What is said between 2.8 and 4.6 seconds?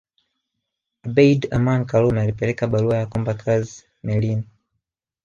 ya kuomba kazi melini